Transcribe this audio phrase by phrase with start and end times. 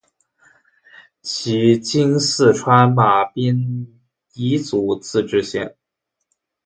[1.21, 3.85] 即今四川马边
[4.33, 5.75] 彝族自治县。